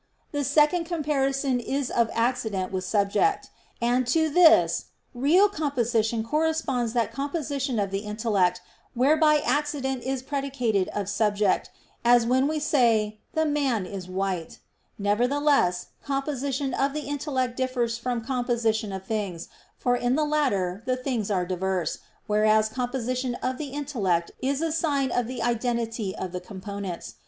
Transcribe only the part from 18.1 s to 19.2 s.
composition of